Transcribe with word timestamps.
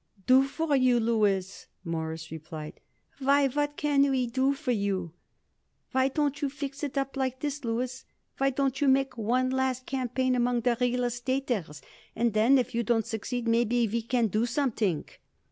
"Do 0.25 0.45
for 0.45 0.75
you, 0.75 0.99
Louis!" 0.99 1.67
Morris 1.83 2.31
replied. 2.31 2.79
"Why, 3.19 3.47
what 3.49 3.77
can 3.77 4.09
we 4.09 4.25
do 4.25 4.55
for 4.55 4.71
you? 4.71 5.13
Why 5.91 6.07
don't 6.07 6.41
you 6.41 6.49
fix 6.49 6.81
it 6.83 6.97
up 6.97 7.15
like 7.15 7.39
this, 7.41 7.63
Louis? 7.63 8.03
Why 8.39 8.49
don't 8.49 8.81
you 8.81 8.87
make 8.87 9.15
one 9.15 9.51
last 9.51 9.85
campaign 9.85 10.33
among 10.33 10.61
the 10.61 10.75
real 10.81 11.01
estaters, 11.03 11.83
and 12.15 12.33
then 12.33 12.57
if 12.57 12.73
you 12.73 12.81
don't 12.81 13.05
succeed 13.05 13.47
maybe 13.47 13.87
we 13.87 14.01
can 14.01 14.25
do 14.25 14.47
something." 14.47 15.05